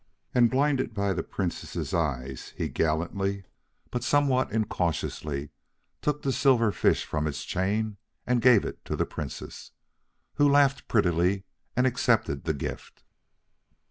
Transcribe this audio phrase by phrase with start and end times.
[0.33, 3.43] And blinded by the Princess's eyes, he gallantly,
[3.91, 5.51] but somewhat incautiously,
[6.01, 9.73] took the silver fish from its chain and gave it to the Princess,
[10.37, 11.43] who laughed prettily,
[11.75, 13.03] and accepted the gift.